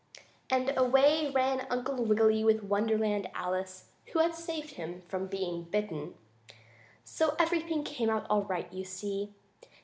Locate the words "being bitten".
5.27-6.15